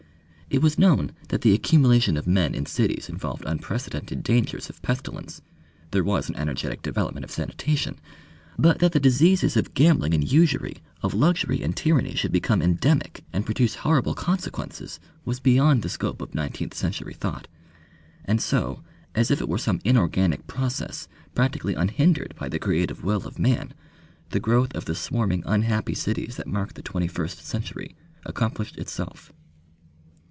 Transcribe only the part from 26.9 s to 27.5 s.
first